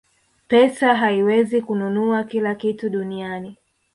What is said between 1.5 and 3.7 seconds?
kununua kila kitu duniani